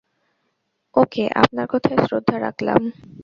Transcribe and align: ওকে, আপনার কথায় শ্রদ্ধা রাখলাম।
ওকে, 0.95 1.23
আপনার 1.43 1.65
কথায় 1.67 1.99
শ্রদ্ধা 2.07 2.35
রাখলাম। 2.39 2.81